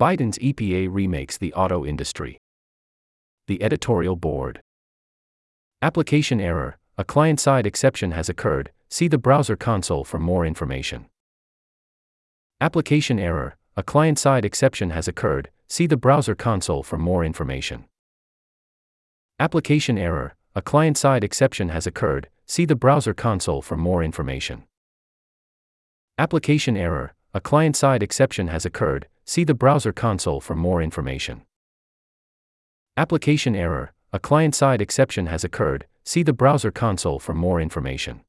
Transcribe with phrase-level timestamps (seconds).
[0.00, 2.40] Biden's EPA remakes the auto industry.
[3.48, 4.62] The editorial board.
[5.82, 11.04] Application error, a client side exception has occurred, see the browser console for more information.
[12.62, 17.84] Application error, a client side exception has occurred, see the browser console for more information.
[19.38, 24.62] Application error, a client side exception has occurred, see the browser console for more information.
[26.16, 31.42] Application error, a client side exception has occurred, see the browser console for more information.
[32.96, 38.20] Application error, a client side exception has occurred, see the browser console for more information.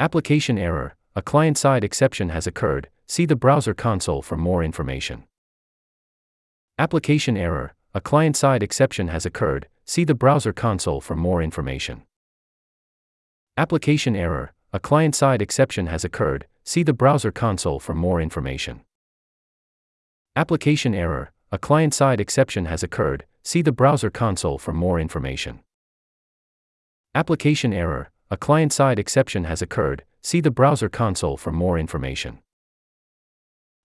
[0.00, 5.24] Application error, a client side exception has occurred, see the browser console for more information.
[6.76, 12.02] Application error, a client side exception has occurred, see the browser console for more information.
[13.56, 18.80] Application error, a client side exception has occurred, see the browser console for more information.
[20.36, 25.60] Application error, a client side exception has occurred, see the browser console for more information.
[27.14, 32.40] Application error, a client side exception has occurred, see the browser console for more information.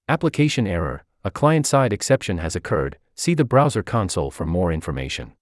[0.08, 5.34] Application error, a client side exception has occurred, see the browser console for more information.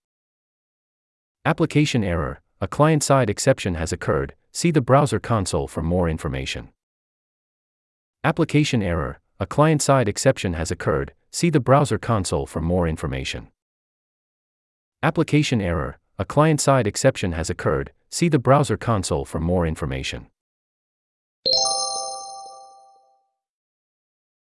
[1.46, 6.68] Application error, a client side exception has occurred, see the browser console for more information.
[8.26, 13.50] Application error, a client side exception has occurred, see the browser console for more information.
[15.04, 20.26] Application error, a client side exception has occurred, see the browser console for more information.